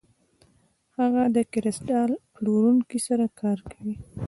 [0.97, 3.95] هغه د کریستال پلورونکي سره کار کوي.